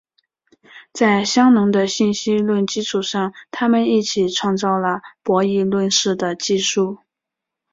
[0.91, 6.97] 在香农的信息论基础上他们一起创造了博弈论似的技术。